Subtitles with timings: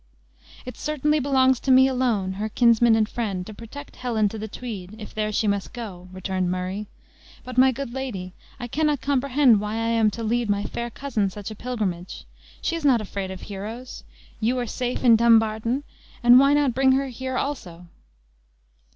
[0.65, 4.47] "It certainly belongs to me alone, her kinsman and friend, to protect Helen to the
[4.47, 6.87] Tweed, if there she must go," returned Murray;
[7.43, 11.29] "but, my good lady, I cannot comprehend why I am to lead my fair cousin
[11.29, 12.25] such a pilgrimage.
[12.63, 14.03] She is not afraid of heroes!
[14.39, 15.83] you are safe in Dumbarton,
[16.23, 17.85] and why not bring her here also?"